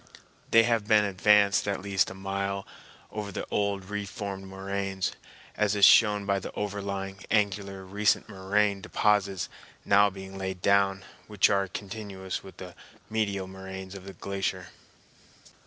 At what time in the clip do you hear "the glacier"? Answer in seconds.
14.05-14.69